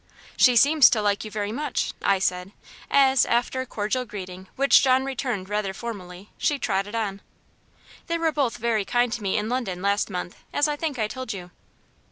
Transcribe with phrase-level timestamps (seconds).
[0.35, 2.53] "She seems to like you very much," I said;
[2.89, 7.21] as, after a cordial greeting, which John returned rather formally, she trotted on.
[8.07, 11.07] "They were both very kind to me in London, last month, as I think I
[11.07, 11.51] told you."